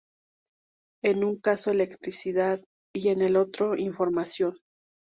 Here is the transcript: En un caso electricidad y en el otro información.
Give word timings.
En 1.03 1.23
un 1.23 1.37
caso 1.39 1.69
electricidad 1.69 2.59
y 2.95 3.09
en 3.09 3.21
el 3.21 3.35
otro 3.37 3.75
información. 3.77 4.57